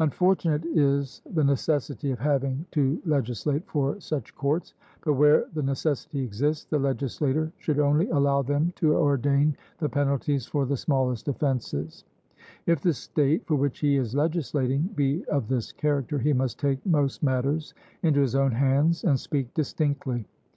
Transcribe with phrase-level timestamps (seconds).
[0.00, 6.20] Unfortunate is the necessity of having to legislate for such courts, but where the necessity
[6.20, 12.02] exists, the legislator should only allow them to ordain the penalties for the smallest offences;
[12.66, 16.84] if the state for which he is legislating be of this character, he must take
[16.84, 17.72] most matters
[18.02, 20.26] into his own hands and speak distinctly.